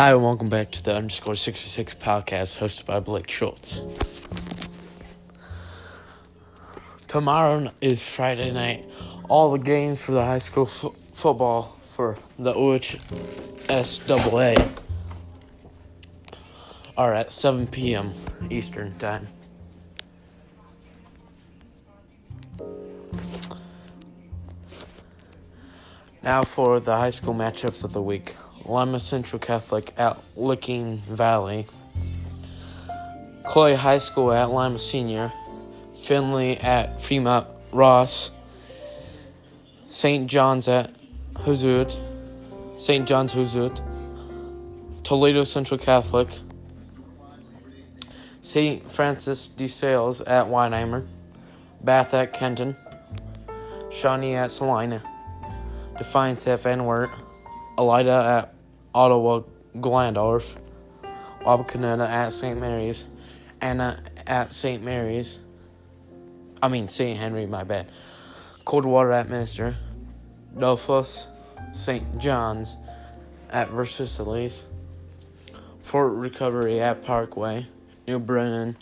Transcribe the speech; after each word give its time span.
Hi, 0.00 0.12
and 0.12 0.24
welcome 0.24 0.48
back 0.48 0.70
to 0.70 0.82
the 0.82 0.96
underscore 0.96 1.34
66 1.34 1.94
podcast 1.96 2.56
hosted 2.56 2.86
by 2.86 3.00
Blake 3.00 3.30
Schultz. 3.30 3.82
Tomorrow 7.06 7.70
is 7.82 8.02
Friday 8.02 8.50
night. 8.50 8.86
All 9.28 9.52
the 9.52 9.58
games 9.58 10.00
for 10.00 10.12
the 10.12 10.24
high 10.24 10.38
school 10.38 10.64
football 10.64 11.76
for 11.94 12.16
the 12.38 12.54
OHSAA 12.54 12.96
are 16.96 17.12
at 17.12 17.30
7 17.30 17.66
p.m. 17.66 18.14
Eastern 18.48 18.98
Time. 18.98 19.26
Now 26.22 26.42
for 26.44 26.80
the 26.80 26.96
high 26.96 27.10
school 27.10 27.34
matchups 27.34 27.84
of 27.84 27.92
the 27.92 28.00
week. 28.00 28.34
Lima 28.64 29.00
Central 29.00 29.38
Catholic 29.38 29.92
at 29.96 30.18
Licking 30.36 30.98
Valley. 31.08 31.66
Clay 33.44 33.74
High 33.74 33.98
School 33.98 34.32
at 34.32 34.50
Lima 34.50 34.78
Senior. 34.78 35.32
Findlay 36.02 36.56
at 36.56 37.00
Fremont 37.00 37.46
Ross. 37.72 38.30
St. 39.86 40.28
John's 40.28 40.68
at 40.68 40.92
Huzoot. 41.34 41.96
St. 42.78 43.06
John's 43.06 43.34
Huzoot. 43.34 43.80
Toledo 45.02 45.44
Central 45.44 45.78
Catholic. 45.78 46.28
St. 48.40 48.90
Francis 48.90 49.48
de 49.48 49.66
Sales 49.66 50.20
at 50.22 50.46
Weinheimer. 50.46 51.06
Bath 51.82 52.14
at 52.14 52.32
Kenton. 52.32 52.76
Shawnee 53.90 54.34
at 54.34 54.52
Celina. 54.52 55.02
Defiance 55.98 56.46
at 56.46 56.60
Van 56.62 56.84
Wert. 56.84 57.10
Elida 57.80 58.40
at 58.40 58.54
Ottawa 58.94 59.40
Glandorf. 59.76 60.54
Wapakoneta 61.40 62.06
at 62.06 62.30
St. 62.30 62.60
Mary's. 62.60 63.06
Anna 63.62 64.02
at 64.26 64.52
St. 64.52 64.82
Mary's. 64.82 65.38
I 66.62 66.68
mean, 66.68 66.88
St. 66.88 67.18
Henry, 67.18 67.46
my 67.46 67.64
bad. 67.64 67.90
Coldwater 68.66 69.12
at 69.12 69.30
Minster. 69.30 69.76
Delphos, 70.54 71.28
St. 71.72 72.18
John's 72.18 72.76
at 73.48 73.70
Versailles. 73.70 74.66
Fort 75.82 76.12
Recovery 76.12 76.80
at 76.80 77.02
Parkway. 77.02 77.66
New 78.06 78.18
Bremen 78.18 78.76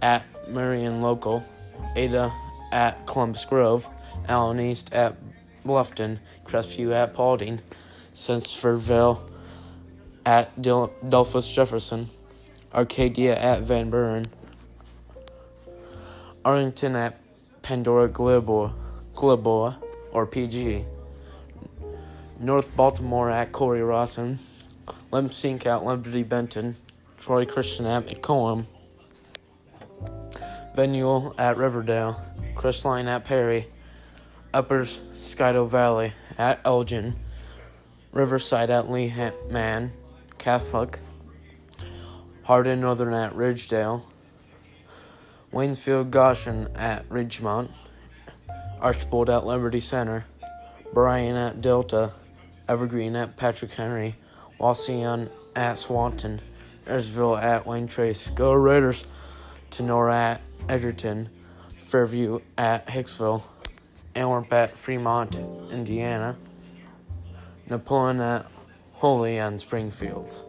at 0.00 0.22
Marion 0.48 1.00
Local. 1.00 1.44
Ada 1.96 2.32
at 2.70 3.04
Columbus 3.06 3.44
Grove. 3.46 3.90
Allen 4.28 4.60
East 4.60 4.92
at 4.94 5.16
Bluffton. 5.66 6.20
Crestview 6.44 6.92
at 6.92 7.14
Paulding. 7.14 7.60
Spencerville 8.14 9.20
at 10.24 10.60
Dil- 10.60 10.92
Delphos 11.06 11.52
Jefferson. 11.52 12.08
Arcadia 12.74 13.36
at 13.36 13.62
Van 13.62 13.90
Buren. 13.90 14.26
Arlington 16.44 16.96
at 16.96 17.18
Pandora 17.62 18.08
Gilboa, 18.08 18.74
Gilboa 19.14 19.78
or 20.12 20.26
PG. 20.26 20.84
North 22.40 22.74
Baltimore 22.76 23.30
at 23.30 23.52
Cory 23.52 23.82
Rawson. 23.82 24.38
Lemsink 25.12 25.66
at 25.66 25.84
Liberty 25.84 26.22
Benton. 26.22 26.76
Troy 27.18 27.46
Christian 27.46 27.86
at 27.86 28.06
McCollum. 28.06 28.64
Venule 30.74 31.38
at 31.38 31.56
Riverdale. 31.56 32.20
Crestline 32.56 33.06
at 33.06 33.24
Perry. 33.24 33.68
Upper 34.52 34.86
Scioto 35.14 35.66
Valley 35.66 36.12
at 36.36 36.60
Elgin. 36.64 37.14
Riverside 38.12 38.70
at 38.70 38.90
Lee 38.90 39.12
Man, 39.50 39.92
Catholic. 40.38 41.00
Hardin 42.42 42.80
Northern 42.80 43.14
at 43.14 43.32
Ridgedale. 43.34 44.02
Waynesfield 45.52 46.10
Goshen 46.10 46.68
at 46.74 47.08
Ridgemont. 47.08 47.70
Archbold 48.80 49.30
at 49.30 49.46
Liberty 49.46 49.80
Center. 49.80 50.26
Bryan 50.92 51.36
at 51.36 51.60
Delta. 51.60 52.12
Evergreen 52.68 53.16
at 53.16 53.36
Patrick 53.36 53.72
Henry. 53.72 54.16
Wauseon 54.60 55.30
at 55.56 55.78
Swanton. 55.78 56.40
Ayersville 56.86 57.40
at 57.40 57.66
Wayne 57.66 57.86
Trace. 57.86 58.30
Go 58.30 58.52
Raiders. 58.52 59.06
Tinora 59.70 60.14
at 60.14 60.40
Edgerton. 60.68 61.28
Fairview 61.86 62.40
at 62.58 62.86
Hicksville. 62.88 63.42
Antwerp 64.14 64.52
at 64.52 64.76
Fremont, 64.76 65.38
Indiana. 65.70 66.36
Napoleon 67.72 68.20
at 68.20 68.46
Holland 68.96 69.58
Springfield. 69.58 70.44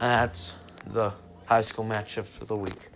And 0.00 0.10
that's 0.10 0.52
the 0.86 1.12
high 1.46 1.60
school 1.60 1.84
matchups 1.84 2.28
for 2.28 2.44
the 2.44 2.54
week. 2.54 2.88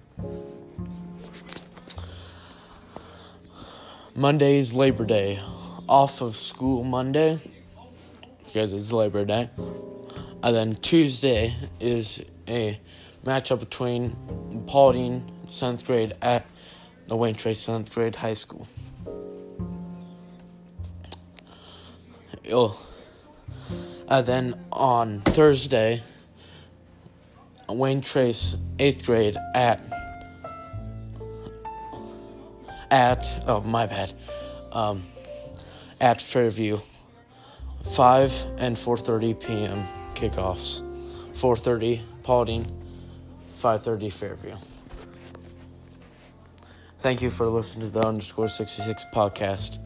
Monday's 4.14 4.72
Labor 4.72 5.04
Day. 5.04 5.40
Off 5.88 6.20
of 6.20 6.36
school 6.36 6.84
Monday 6.84 7.40
because 8.44 8.72
it's 8.72 8.92
Labor 8.92 9.24
Day. 9.24 9.50
And 10.42 10.54
then 10.54 10.74
Tuesday 10.76 11.56
is 11.80 12.22
a 12.46 12.78
matchup 13.24 13.58
between 13.58 14.14
Paulding 14.66 15.28
7th 15.46 15.84
grade 15.84 16.14
at 16.22 16.46
the 17.08 17.16
Trace 17.32 17.66
7th 17.66 17.90
grade 17.90 18.14
high 18.16 18.34
school. 18.34 18.68
Oh. 22.52 22.78
And 24.08 24.26
then 24.26 24.64
on 24.72 25.20
Thursday, 25.22 26.02
Wayne 27.68 28.00
Trace, 28.00 28.56
8th 28.78 29.04
grade 29.04 29.36
at 29.54 29.82
at 32.90 33.28
oh 33.46 33.60
my 33.60 33.86
bad 33.86 34.14
um, 34.72 35.02
at 36.00 36.22
Fairview 36.22 36.78
5 37.92 38.46
and 38.56 38.76
4:30 38.76 39.40
p.m. 39.40 39.86
kickoffs 40.14 40.80
4:30 41.34 42.02
Paulding 42.22 42.66
5:30 43.60 44.10
Fairview 44.10 44.56
Thank 47.00 47.22
you 47.22 47.30
for 47.30 47.46
listening 47.46 47.86
to 47.86 47.92
the 47.92 48.04
underscore 48.04 48.48
66 48.48 49.04
podcast. 49.14 49.78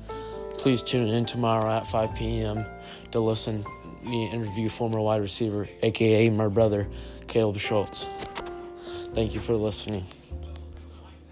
Please 0.56 0.82
tune 0.82 1.08
in 1.08 1.26
tomorrow 1.26 1.70
at 1.70 1.86
5 1.86 2.14
p.m. 2.14 2.64
to 3.10 3.20
listen 3.20 3.66
me 4.04 4.30
interview 4.30 4.68
former 4.68 5.00
wide 5.00 5.20
receiver, 5.20 5.68
aka 5.82 6.28
my 6.30 6.48
brother, 6.48 6.88
Caleb 7.26 7.58
Schultz. 7.58 8.08
Thank 9.14 9.34
you 9.34 9.40
for 9.40 9.54
listening. 9.54 10.06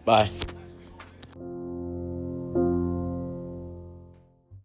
Bye. 0.05 0.31